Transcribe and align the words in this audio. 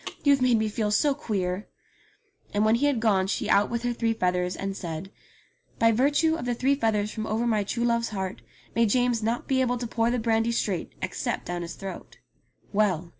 You've 0.23 0.41
made 0.41 0.57
me 0.57 0.67
feel 0.67 0.89
so 0.89 1.13
queer!" 1.13 1.67
And 2.55 2.65
when 2.65 2.73
he 2.73 2.87
had 2.87 2.99
gone 2.99 3.27
she 3.27 3.47
out 3.47 3.69
with 3.69 3.83
her 3.83 3.93
three 3.93 4.13
feathers, 4.13 4.55
and 4.55 4.75
said, 4.75 5.11
"By 5.77 5.91
virtue 5.91 6.33
of 6.33 6.45
the 6.45 6.55
three 6.55 6.73
feathers 6.73 7.11
from 7.11 7.27
over 7.27 7.45
my 7.45 7.63
true 7.63 7.83
love's 7.85 8.09
heart 8.09 8.41
may 8.75 8.87
James 8.87 9.21
not 9.21 9.47
be 9.47 9.61
able 9.61 9.77
to 9.77 9.85
pour 9.85 10.09
the 10.09 10.17
brandy 10.17 10.53
straight, 10.53 10.91
except 11.03 11.45
down 11.45 11.61
his 11.61 11.75
throat." 11.75 12.17
Well 12.73 13.09